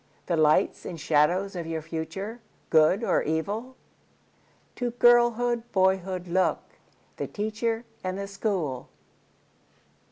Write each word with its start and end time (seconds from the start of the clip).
The 0.25 0.35
lights 0.35 0.83
and 0.83 0.99
shadows 0.99 1.55
of 1.55 1.67
your 1.67 1.83
future—good 1.83 3.03
or 3.03 3.21
evil? 3.21 3.75
To 4.77 4.89
girlhood, 4.89 5.61
boyhood 5.71 6.27
look—the 6.27 7.27
Teacher 7.27 7.85
and 8.03 8.17
the 8.17 8.25
School. 8.27 8.89